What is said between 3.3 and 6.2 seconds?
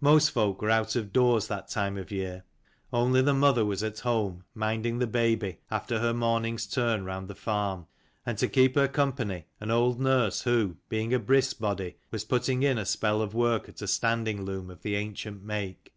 mother was at home, minding the baby after her